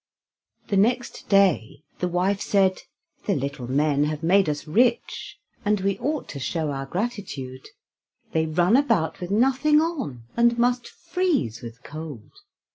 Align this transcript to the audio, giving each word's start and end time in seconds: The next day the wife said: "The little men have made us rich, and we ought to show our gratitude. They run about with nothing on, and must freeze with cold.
The 0.69 0.77
next 0.77 1.29
day 1.29 1.83
the 1.99 2.07
wife 2.07 2.41
said: 2.41 2.81
"The 3.27 3.35
little 3.35 3.67
men 3.69 4.05
have 4.05 4.23
made 4.23 4.49
us 4.49 4.65
rich, 4.65 5.37
and 5.63 5.79
we 5.81 5.99
ought 5.99 6.27
to 6.29 6.39
show 6.39 6.71
our 6.71 6.87
gratitude. 6.87 7.67
They 8.31 8.47
run 8.47 8.75
about 8.75 9.19
with 9.21 9.29
nothing 9.29 9.79
on, 9.79 10.23
and 10.35 10.57
must 10.57 10.87
freeze 10.87 11.61
with 11.61 11.83
cold. 11.83 12.31